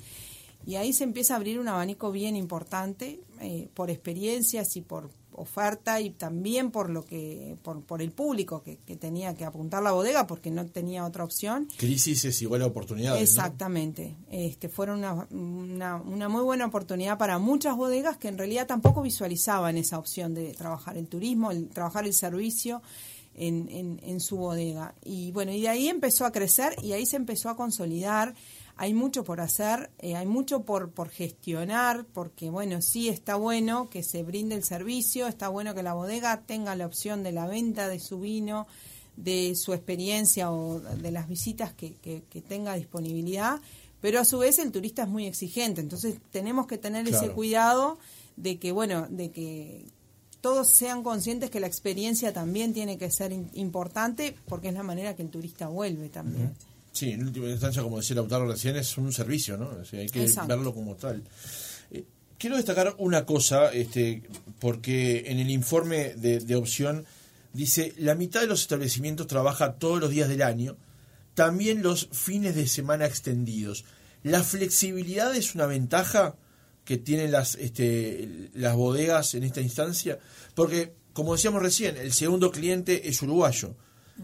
[0.65, 5.10] Y ahí se empieza a abrir un abanico bien importante eh, por experiencias y por,
[5.38, 9.91] oferta y también por lo que por, por el público que, tenía que apuntar la
[9.91, 11.67] bodega porque no tenía otra opción.
[11.78, 13.21] Crisis es igual a oportunidades.
[13.21, 14.17] Exactamente.
[14.32, 19.78] Este, fueron una, una, muy buena oportunidad para muchas bodegas que en realidad tampoco visualizaban
[19.78, 22.82] esa opción de trabajar el turismo, el, trabajar el servicio.
[23.39, 24.95] En, en, en su bodega.
[25.06, 28.34] Y bueno, y de ahí empezó a crecer y ahí se empezó a consolidar
[28.77, 33.89] hay mucho por hacer, eh, hay mucho por, por gestionar, porque bueno, sí está bueno
[33.89, 37.47] que se brinde el servicio, está bueno que la bodega tenga la opción de la
[37.47, 38.67] venta de su vino,
[39.15, 43.59] de su experiencia o de las visitas que, que, tenga disponibilidad,
[43.99, 47.97] pero a su vez el turista es muy exigente, entonces tenemos que tener ese cuidado
[48.35, 49.85] de que, bueno, de que
[50.39, 55.15] todos sean conscientes que la experiencia también tiene que ser importante porque es la manera
[55.15, 56.53] que el turista vuelve también.
[56.97, 59.69] Sí, en última instancia, como decía Lautaro recién, es un servicio, ¿no?
[59.93, 61.23] hay que verlo como tal.
[61.91, 62.05] Eh,
[62.39, 64.23] quiero destacar una cosa, este,
[64.57, 67.05] porque en el informe de, opción
[67.53, 70.75] dice, la mitad de los establecimientos trabaja todos los días del año,
[71.36, 73.86] también los fines de semana extendidos.
[74.23, 76.36] ¿La flexibilidad es una ventaja
[76.83, 80.17] que tienen las, este, las bodegas en esta instancia?
[80.55, 83.75] Porque, como decíamos recién, el segundo cliente es uruguayo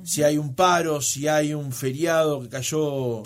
[0.03, 3.23] si hay un paro, si hay un feriado que cayó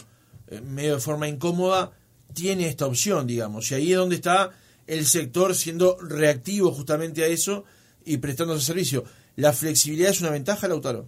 [0.48, 1.92] eh, medio de forma incómoda,
[2.34, 3.72] tiene esta opción, digamos.
[3.72, 4.52] Y ahí es donde está
[4.86, 7.66] el sector siendo reactivo justamente a eso
[8.06, 9.04] y prestando ese servicio.
[9.36, 11.08] ¿La flexibilidad es una ventaja, Lautaro?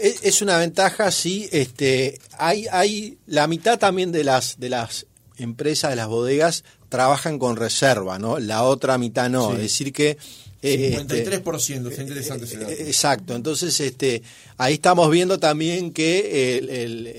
[0.00, 1.48] Es una ventaja, sí.
[1.52, 7.38] Este, hay, hay la mitad también de las de las empresas, de las bodegas, trabajan
[7.38, 8.38] con reserva, ¿no?
[8.38, 9.52] La otra mitad no.
[9.52, 10.18] Es decir que
[10.62, 14.22] 53%, este, interesante ese eh, Exacto, entonces este,
[14.58, 16.58] ahí estamos viendo también que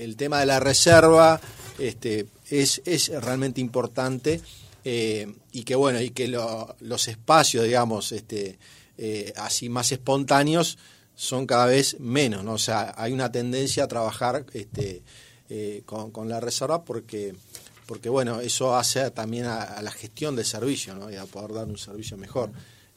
[0.00, 1.40] el, tema de la reserva
[1.78, 4.40] este, es, es realmente importante
[4.84, 8.58] eh, y que bueno, y que los espacios, digamos, este,
[8.96, 10.78] eh, así más espontáneos
[11.14, 12.54] son cada vez menos, ¿no?
[12.54, 15.02] O sea, hay una tendencia a trabajar este,
[15.84, 17.34] con, la reserva porque
[17.86, 21.10] porque bueno, eso hace también a, la gestión del servicio, ¿no?
[21.10, 22.50] Y a poder dar un servicio mejor.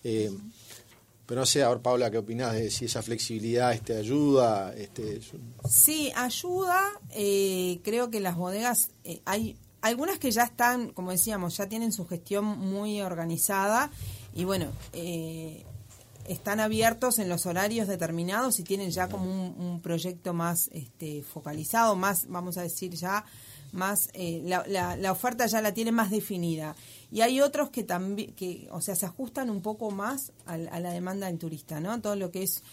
[0.03, 0.31] Eh,
[1.25, 4.73] pero no sé, a ver, Paula, ¿qué opinas de si esa flexibilidad este, ayuda?
[4.75, 5.19] Este,
[5.69, 6.81] Sí, ayuda.
[7.11, 11.91] Eh, creo que las bodegas, eh, hay algunas que ya están, como decíamos, ya tienen
[11.91, 13.91] su gestión muy organizada
[14.33, 14.71] y bueno,
[16.27, 21.95] están abiertos en los horarios determinados y tienen ya como un, proyecto más este, focalizado,
[21.95, 23.23] más, vamos a decir, ya
[23.77, 26.75] más, la, la oferta ya la tiene más definida.
[27.11, 30.91] Y hay otros que también, que, o sea, se ajustan un poco más a, la
[30.91, 32.01] demanda del turista, ¿no?
[32.01, 32.63] Todo lo que es,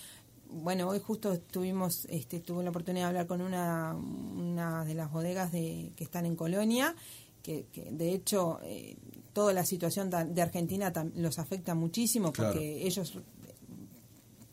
[0.48, 5.12] bueno, hoy justo tuvimos, este, tuve la oportunidad de hablar con una, una de las
[5.12, 6.96] bodegas de, que están en Colonia,
[7.42, 8.96] que, de hecho eh,
[9.34, 13.18] toda la situación de Argentina los afecta muchísimo porque ellos,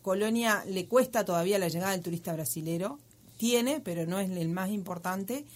[0.02, 2.98] Colonia le cuesta todavía la llegada del turista brasilero,
[3.38, 5.46] tiene, pero no es el más importante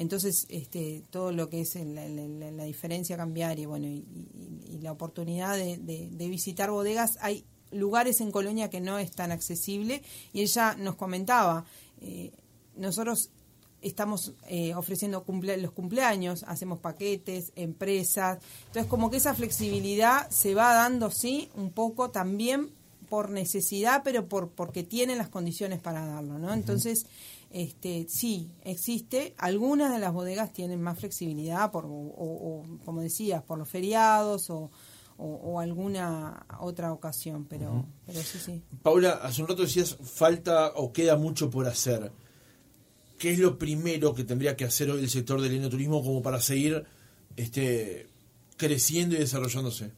[0.00, 6.70] entonces, este, todo lo que es la, diferencia cambiaria bueno, y, la oportunidad de, visitar
[6.70, 11.66] bodegas, hay lugares en Colonia que no es tan accesible y ella nos comentaba,
[12.00, 12.32] eh,
[12.76, 13.28] nosotros
[13.82, 15.22] estamos eh, ofreciendo
[15.58, 21.72] los cumpleaños, hacemos paquetes, empresas, entonces como que esa flexibilidad se va dando, sí, un
[21.72, 22.70] poco también
[23.10, 26.54] por necesidad, pero por porque tienen las condiciones para darlo, ¿no?
[26.54, 27.04] Entonces,
[27.50, 29.34] este, sí, existe.
[29.36, 34.70] Algunas de las bodegas tienen más flexibilidad, por, o, como decías, por los feriados o,
[35.58, 38.62] alguna otra ocasión, pero, pero sí, sí.
[38.82, 42.10] Paula, hace un rato decías, falta o queda mucho por hacer.
[43.18, 46.40] ¿Qué es lo primero que tendría que hacer hoy el sector del enoturismo como para
[46.40, 46.86] seguir
[47.36, 48.08] este,
[48.56, 49.90] creciendo y desarrollándose?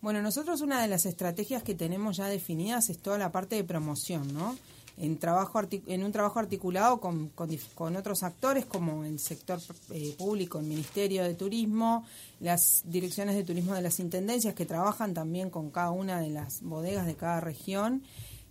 [0.00, 3.64] Bueno, nosotros una de las estrategias que tenemos ya definidas es toda la parte de
[3.64, 4.56] promoción, ¿no?
[4.98, 10.58] En, trabajo en un trabajo articulado con, con, otros actores como el sector eh, público,
[10.58, 12.04] el Ministerio de Turismo,
[12.40, 16.62] las direcciones de turismo de las intendencias que trabajan también con cada una de las
[16.62, 18.02] bodegas de cada región.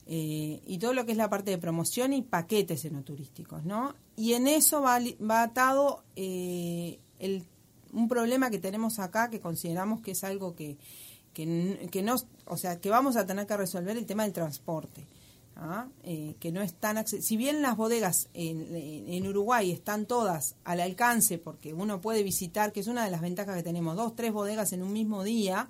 [0.08, 3.96] eh, y todo lo que es la parte de promoción y paquetes enoturísticos, ¿no?
[4.16, 5.00] Y en eso va,
[5.42, 7.44] atado eh, el,
[7.92, 10.78] un problema que tenemos acá que consideramos que es algo que,
[11.34, 15.04] que, que, no, o sea, que vamos a tener que resolver el tema del transporte.
[15.56, 15.88] ¿Ah?
[16.04, 20.80] Eh, que no es tan si bien las bodegas en, en, Uruguay están todas al
[20.80, 24.34] alcance porque uno puede visitar que es una de las ventajas que tenemos dos tres
[24.34, 25.70] bodegas en un mismo día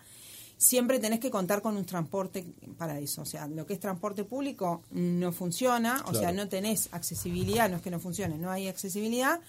[0.57, 2.45] siempre tenés que contar con un transporte
[2.77, 3.21] para eso.
[3.21, 7.77] O sea, lo que es transporte público no funciona, o sea, no tenés accesibilidad, no
[7.77, 9.41] es que no funcione, no hay accesibilidad.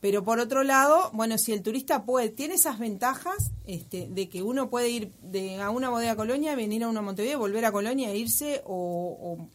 [0.00, 4.42] Pero por otro lado, bueno, si el turista puede, tiene esas ventajas este, de que
[4.42, 8.10] uno puede ir de, a una bodega Colonia, venir a una Montevideo, volver a Colonia
[8.10, 9.48] e irse o, o,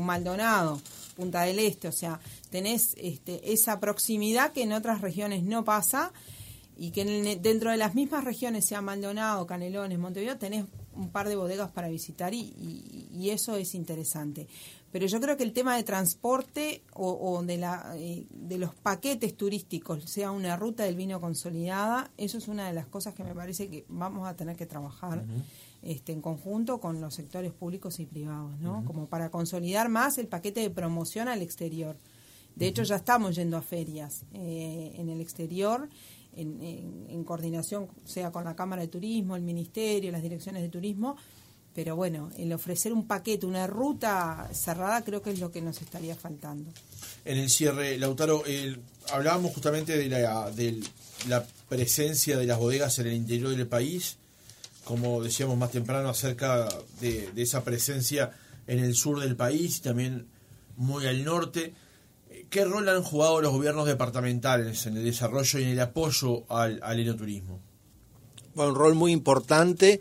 [0.00, 0.80] Maldonado,
[1.16, 6.12] Punta del Este, o sea, tenés este, esa proximidad que en otras regiones no pasa
[6.76, 7.04] y que
[7.42, 11.88] dentro de las mismas regiones, sea Maldonado, Canelones, Montevideo, tenés un par de bodegas para
[11.88, 14.48] visitar y, eso es interesante.
[14.90, 19.36] Pero yo creo que el tema de transporte o, de, la, eh, de los paquetes
[19.36, 23.34] turísticos, sea una ruta del vino consolidada, eso es una de las cosas que me
[23.34, 25.22] parece que vamos a tener que trabajar
[25.82, 28.84] este, en conjunto con los sectores públicos y privados, ¿no?
[28.84, 31.96] Como para consolidar más el paquete de promoción al exterior.
[32.56, 35.88] De hecho, ya estamos yendo a ferias eh, en el exterior
[36.36, 41.16] en, coordinación, sea con la Cámara de Turismo, el Ministerio, las direcciones de turismo,
[41.74, 45.80] pero bueno, el ofrecer un paquete, una ruta cerrada, creo que es lo que nos
[45.80, 46.70] estaría faltando.
[47.24, 48.42] En el cierre, Lautaro,
[49.12, 50.80] hablábamos justamente de la, de
[51.28, 54.16] la presencia de las bodegas en el interior del país,
[54.84, 56.68] como decíamos más temprano, acerca
[57.00, 58.32] de, esa presencia
[58.66, 60.26] en el sur del país y también
[60.76, 61.74] muy al norte.
[62.48, 66.80] ¿Qué rol han jugado los gobiernos departamentales en el desarrollo y en el apoyo al,
[66.82, 67.60] al enoturismo?
[68.54, 70.00] Bueno, un rol muy importante.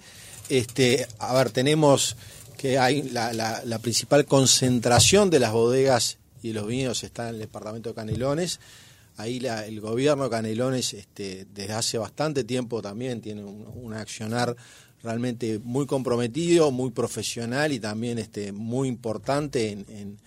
[0.50, 2.16] Este, a ver, tenemos
[2.58, 7.40] que hay la, la, principal concentración de las bodegas y los vinos está en el
[7.40, 8.60] departamento de Canelones.
[9.20, 14.56] Ahí la, el gobierno de Canelones este, desde hace bastante tiempo también tiene un, accionar
[15.04, 20.18] realmente muy comprometido, muy profesional y también este, muy importante en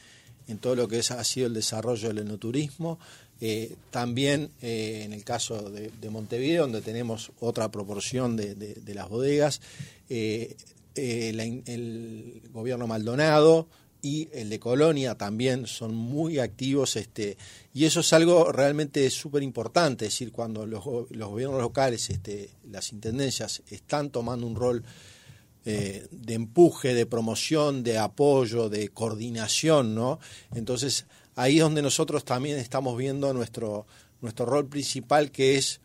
[0.49, 2.99] en todo lo que es, ha sido el desarrollo del enoturismo.
[3.41, 9.61] Eh, también eh, en el caso de, Montevideo, donde tenemos otra proporción de, las bodegas,
[10.09, 10.55] eh,
[10.95, 13.67] el gobierno Maldonado
[14.03, 17.39] y el de Colonia también son muy activos este,
[17.73, 22.51] y eso es algo realmente súper importante, es decir, cuando los, los gobiernos locales, este,
[22.69, 24.85] las intendencias están tomando un rol
[25.65, 30.19] eh, de empuje, de promoción, de apoyo, de coordinación, ¿no?
[30.53, 33.87] Entonces, ahí es donde nosotros también estamos viendo nuestro,
[34.21, 35.81] nuestro rol principal, que es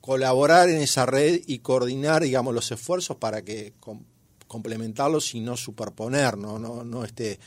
[0.00, 3.72] colaborar en esa red y coordinar, digamos, los esfuerzos para que
[4.46, 6.58] complementarlos y no superponer, ¿no?
[6.58, 7.38] no, no este,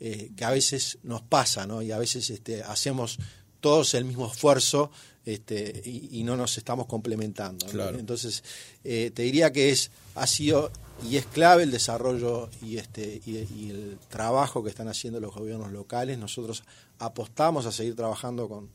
[0.00, 1.82] eh, que a veces nos pasa, ¿no?
[1.82, 3.18] Y a veces este, hacemos
[3.60, 4.90] todos el mismo esfuerzo
[5.24, 7.66] este, y, no nos estamos complementando.
[7.96, 8.42] Entonces,
[8.82, 10.72] eh, te diría que es, ha sido
[11.08, 15.70] y es clave el desarrollo y, este, y, el trabajo que están haciendo los gobiernos
[15.70, 16.18] locales.
[16.18, 16.64] Nosotros
[16.98, 18.68] apostamos a seguir trabajando con,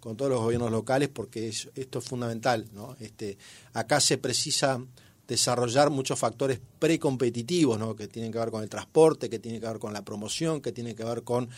[0.00, 2.66] con todos los gobiernos locales porque esto es fundamental.
[2.74, 2.94] ¿no?
[3.00, 3.38] Este,
[3.72, 4.78] acá se precisa
[5.26, 7.96] desarrollar muchos factores precompetitivos ¿no?
[7.96, 10.72] que tienen que ver con el transporte, que tienen que ver con la promoción, que
[10.72, 11.48] tienen que ver con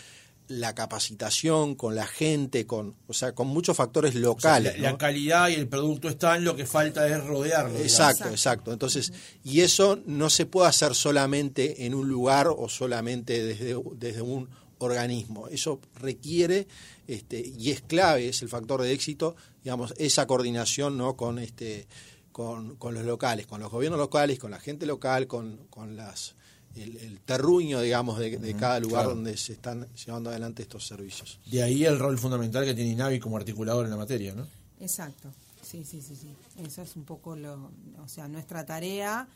[0.48, 4.79] la capacitación, con la gente, con, o sea, con muchos factores locales.
[4.79, 7.79] la, calidad y el producto están, lo que falta es rodearlo.
[7.79, 8.72] Exacto, exacto.
[8.72, 14.22] Entonces, y eso no se puede hacer solamente en un lugar o solamente desde, desde
[14.22, 14.48] un
[14.79, 15.48] organismo.
[15.48, 16.68] Eso requiere,
[17.09, 21.16] este, y es clave, es el factor de éxito, digamos, esa coordinación ¿no?
[21.16, 21.88] con este
[22.37, 26.35] con, con los locales, con los gobiernos locales, con la gente local, con, con las
[26.75, 31.40] el, terruño, digamos, de, cada lugar donde se están llevando adelante estos servicios.
[31.51, 34.46] De ahí el rol fundamental que tiene INAVI como articulador en la materia, ¿no?
[34.81, 36.29] Exacto, sí, sí, sí, sí.
[36.62, 37.70] Eso es un poco lo,
[38.05, 39.27] o sea, nuestra tarea,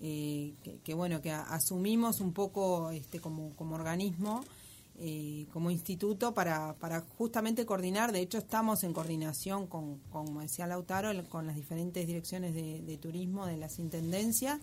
[0.00, 4.46] eh, que, bueno, que asumimos un poco este como, como organismo.
[4.98, 8.12] Eh, como instituto para, para justamente coordinar.
[8.12, 13.44] De hecho, estamos en coordinación con, como decía Lautaro, con las diferentes direcciones de, turismo
[13.44, 14.58] de las intendencias.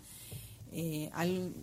[0.72, 1.54] Eh, al,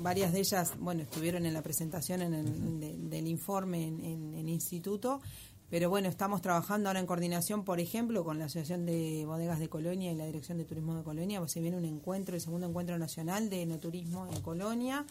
[0.00, 5.20] varias de ellas, bueno, estuvieron en la presentación en el, del informe en, el instituto,
[5.68, 9.68] pero bueno, estamos trabajando ahora en coordinación, por ejemplo, con la Asociación de Bodegas de
[9.68, 12.96] Colonia y la Dirección de Turismo de Colonia, se viene un encuentro, el segundo encuentro
[12.98, 15.04] nacional de enoturismo en Colonia,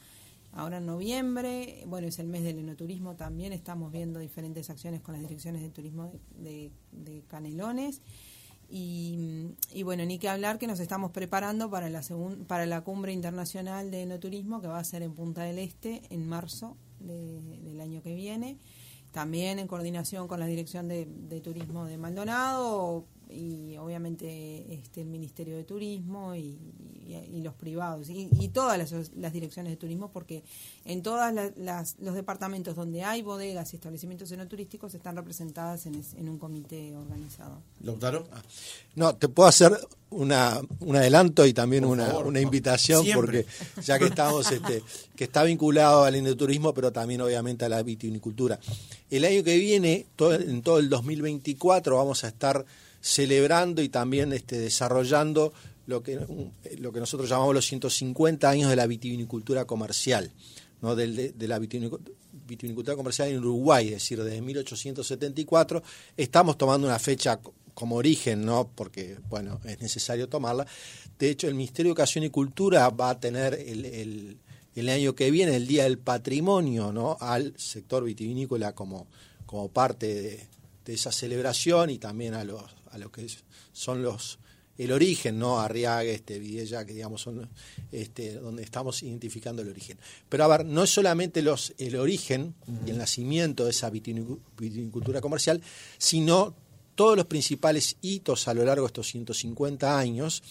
[0.54, 5.14] ahora en noviembre, bueno, es el mes del enoturismo también, estamos viendo diferentes acciones con
[5.14, 8.02] las direcciones de turismo de Canelones.
[8.76, 12.02] Y, bueno, ni que hablar que nos estamos preparando para la,
[12.48, 16.28] para la cumbre internacional de enoturismo que va a ser en Punta del Este en
[16.28, 18.58] marzo del año que viene.
[19.12, 25.56] También en coordinación con la Dirección de Turismo de Maldonado, y obviamente este, el Ministerio
[25.58, 26.58] de Turismo y,
[27.44, 30.44] los privados y, todas las, direcciones de turismo porque
[30.86, 31.34] en todos
[32.00, 37.62] los departamentos donde hay bodegas y establecimientos enoturísticos están representadas en, un comité organizado.
[37.82, 38.28] ¿Lautaro?
[38.32, 38.42] Ah.
[38.96, 39.78] No, te puedo hacer
[40.12, 43.46] una, un adelanto y también una, una, invitación porque
[43.84, 44.82] ya que estamos este,
[45.16, 48.60] que está vinculado al enoturismo pero también obviamente a la vitivinicultura.
[49.10, 52.66] El año que viene, todo, en todo el 2024 vamos a estar
[53.04, 55.54] celebrando y también este, desarrollando
[55.86, 56.26] lo que,
[56.80, 60.32] lo que nosotros llamamos los 150 años de la vitivinicultura comercial,
[60.82, 60.96] ¿no?
[60.96, 65.84] de, la vitivinicultura comercial en Uruguay, es decir, desde 1874.
[66.16, 67.42] Estamos tomando una fecha
[67.74, 68.72] como origen, ¿no?
[68.74, 70.66] porque bueno, es necesario tomarla.
[71.20, 74.38] De hecho, el Ministerio de Educación y Cultura va a tener el,
[74.76, 77.18] el, año que viene, el Día del Patrimonio, ¿no?
[77.20, 79.08] al sector vitivinícola como,
[79.46, 80.48] como parte de,
[80.86, 82.64] de esa celebración y también a los
[82.94, 83.28] a lo que
[83.72, 84.40] son los
[84.78, 85.60] el origen, ¿no?
[85.60, 87.48] Arriaga, este, Vidella, que digamos son
[87.92, 90.00] este, donde estamos identificando el origen.
[90.30, 95.22] Pero a ver, no es solamente los, el origen y el nacimiento de esa viticultura
[95.22, 95.62] comercial,
[95.98, 96.56] sino
[96.96, 100.42] todos los principales hitos a lo largo de estos 150 años,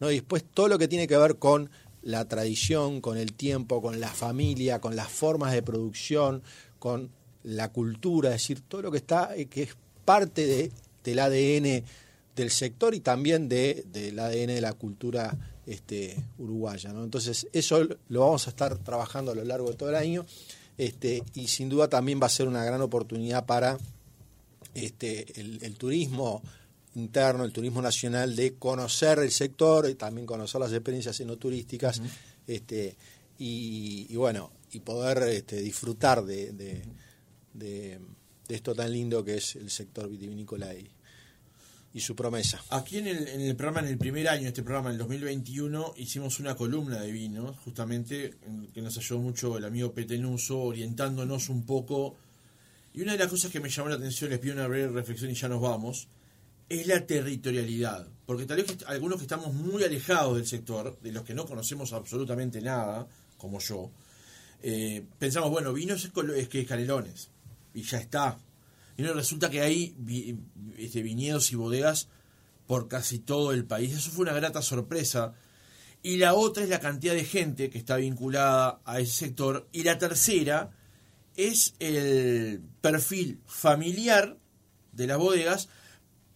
[0.00, 0.10] ¿no?
[0.10, 1.70] Y después todo lo que tiene que ver con
[2.02, 6.42] la tradición, con el tiempo, con la familia, con las formas de producción,
[6.78, 7.10] con
[7.42, 10.72] la cultura, es decir, todo lo que está, eh, que es parte de
[11.10, 11.84] del ADN
[12.36, 15.36] del sector y también de, del ADN de la cultura
[15.66, 16.92] este, uruguaya.
[16.92, 17.02] ¿no?
[17.02, 20.26] Entonces, eso lo vamos a estar trabajando a lo largo de todo el año
[20.78, 23.78] este, y sin duda también va a ser una gran oportunidad para
[24.74, 26.42] este, el, turismo
[26.94, 32.02] interno, el turismo nacional, de conocer el sector y también conocer las experiencias enoturísticas
[32.46, 32.96] este,
[33.38, 36.82] y, bueno, y poder este, disfrutar de, de,
[37.54, 37.98] de,
[38.48, 40.88] esto tan lindo que es el sector vitivinícola y,
[41.96, 42.62] y su promesa.
[42.68, 46.54] Aquí en el, programa, en el primer año, este programa, en el 2021, hicimos una
[46.54, 52.14] columna de vinos, justamente, en que nos ayudó mucho el amigo Petenuso, orientándonos un poco.
[52.92, 55.30] Y una de las cosas que me llamó la atención, les pido una breve reflexión
[55.30, 56.06] y ya nos vamos,
[56.68, 58.06] es la territorialidad.
[58.26, 61.94] Porque tal vez algunos que estamos muy alejados del sector, de los que no conocemos
[61.94, 63.90] absolutamente nada, como yo,
[64.62, 67.30] eh, pensamos, bueno, vinos es, es que es Canelones,
[67.72, 68.38] y ya está,
[68.96, 69.94] y resulta que hay
[70.78, 72.08] este, viñedos y bodegas
[72.66, 73.94] por casi todo el país.
[73.94, 75.34] Eso fue una grata sorpresa.
[76.02, 79.68] Y la otra es la cantidad de gente que está vinculada a ese sector.
[79.72, 80.70] Y la tercera
[81.36, 84.38] es el perfil familiar
[84.92, 85.68] de las bodegas,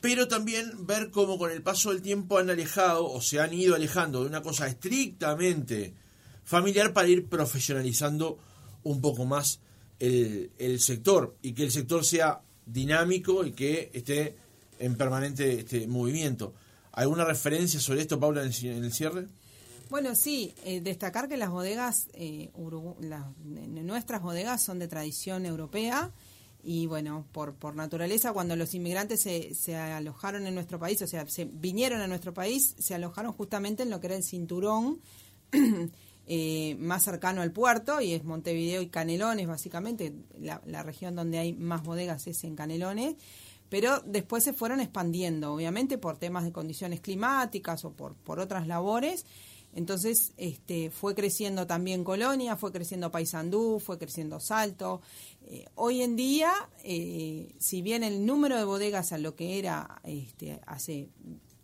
[0.02, 3.74] pero también ver cómo con el paso del tiempo han alejado o se han ido
[3.74, 5.94] alejando de una cosa estrictamente
[6.44, 8.38] familiar para ir profesionalizando
[8.82, 9.60] un poco más
[9.98, 12.42] el, el sector y que el sector sea
[12.72, 14.36] dinámico y que esté
[14.78, 16.54] en permanente este, movimiento.
[16.92, 19.26] ¿Alguna referencia sobre esto, Paula, en el cierre?
[19.90, 26.12] Bueno, sí, eh, destacar que las bodegas, eh, nuestras bodegas son de tradición europea
[26.62, 31.06] y bueno, por, por naturaleza, cuando los inmigrantes se, se alojaron en nuestro país, o
[31.06, 35.00] sea, se vinieron a nuestro país, se alojaron justamente en lo que era el cinturón
[36.32, 40.14] Eh, más cercano al puerto y es Montevideo y Canelones, básicamente.
[40.38, 43.16] La, región donde hay más bodegas es en Canelones.
[43.68, 48.68] Pero después se fueron expandiendo, obviamente por temas de condiciones climáticas o por, por otras
[48.68, 49.26] labores.
[49.74, 55.00] Entonces este, fue creciendo también Colonia, fue creciendo Paysandú, fue creciendo Salto.
[55.48, 56.52] Eh, hoy en día,
[56.84, 61.08] eh, si bien el número de bodegas a lo que era este, hace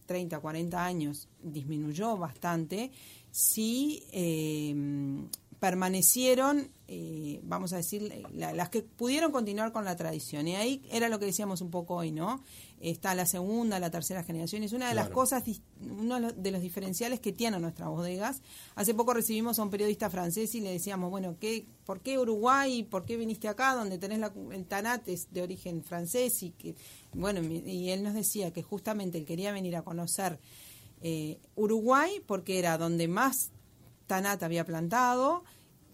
[0.07, 2.91] 30, 40 años disminuyó bastante,
[3.37, 5.29] sí em,
[5.61, 10.49] permanecieron, eh, vamos a decir, las que pudieron continuar con la tradición.
[10.49, 12.43] Y ahí era lo que decíamos un poco hoy, ¿no?
[12.81, 14.63] Está la segunda, la tercera generación.
[14.63, 15.45] Es una de las cosas,
[15.83, 18.41] uno de los diferenciales que tienen nuestras bodegas.
[18.75, 22.85] Hace poco recibimos a un periodista francés y le decíamos, bueno, ¿qué, ¿por qué Uruguay?
[22.85, 26.43] ¿Por qué viniste acá donde tenés la, el Tanat es de origen francés?
[26.43, 26.75] Y que,
[27.13, 30.39] bueno, y él nos decía que justamente él quería venir a conocer
[31.09, 33.53] eh, Uruguay, porque era donde más
[34.09, 35.45] Tanat había plantado,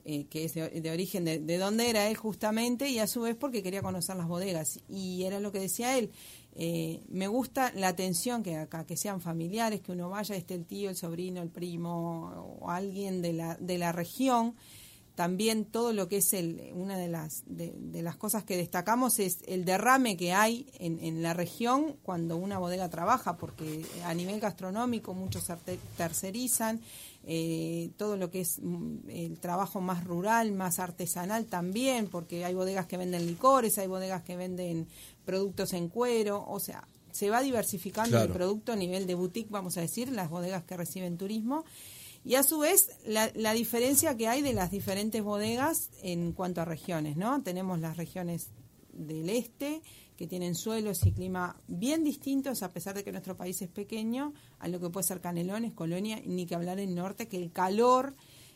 [0.07, 3.37] eh, que es de, origen de, de, dónde era él justamente, y a su vez
[3.37, 4.81] porque quería conocer las bodegas.
[4.89, 6.13] Y era lo que decía él.
[6.55, 10.65] Eh, me gusta la atención que acá, que sean familiares, que uno vaya, esté el
[10.65, 14.55] tío, el sobrino, el primo o alguien de la, de la región
[15.23, 19.39] también todo lo que es el, una de las, de, las cosas que destacamos es
[19.47, 24.41] el derrame que hay en, en, la región cuando una bodega trabaja, porque a nivel
[24.41, 26.81] gastronómico muchos se tercerizan,
[27.23, 32.55] eh, todo lo que es mm, el trabajo más rural, más artesanal también, porque hay
[32.55, 34.89] bodegas que venden licores, hay bodegas que venden
[35.25, 39.77] productos en cuero, o sea, se va diversificando el producto a nivel de boutique, vamos
[39.77, 41.65] a decir, las bodegas que reciben turismo.
[42.25, 46.61] Y a su vez, la, la, diferencia que hay de las diferentes bodegas en cuanto
[46.61, 47.43] a regiones, ¿no?
[47.43, 48.51] Tenemos las regiones
[48.93, 49.83] del este,
[50.17, 54.35] que tienen suelos y clima bien distintos, a pesar de que nuestro país es pequeño,
[54.61, 58.15] a lo que puede ser Canelones, Colonia, ni que hablar el norte, que el calor,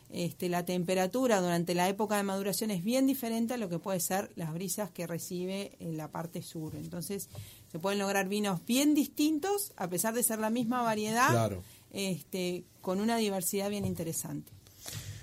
[0.09, 3.99] este, la temperatura durante la época de maduración es bien diferente a lo que puede
[3.99, 6.75] ser las brisas que recibe en la parte sur.
[6.75, 7.29] Entonces,
[7.69, 11.51] se pueden lograr vinos bien distintos, a pesar de ser la misma variedad,
[11.91, 14.51] este, con una diversidad bien interesante.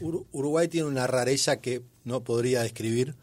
[0.01, 3.15] Uruguay tiene una rareza que no podría describir,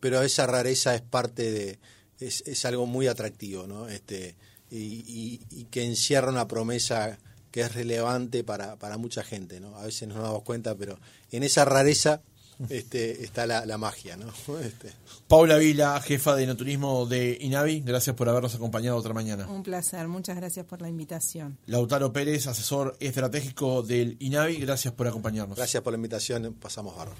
[0.00, 1.78] pero esa rareza es parte de,
[2.20, 3.88] es, es algo muy atractivo, ¿no?
[3.88, 4.36] Este,
[4.70, 5.38] y,
[5.70, 7.18] que encierra una promesa
[7.50, 9.76] que es relevante para, para mucha gente, ¿no?
[9.76, 10.98] A veces no nos damos cuenta, pero
[11.30, 12.22] en esa rareza
[12.68, 14.26] este, está la, la magia, ¿no?
[14.60, 14.92] Este.
[15.28, 19.46] Paula Vila, jefa de naturismo de INAVI, gracias por habernos acompañado otra mañana.
[19.46, 21.58] Un placer, muchas gracias por la invitación.
[21.66, 25.56] Lautaro Pérez, asesor estratégico del INAVI, gracias por acompañarnos.
[25.56, 27.12] Gracias por la invitación, pasamos barro.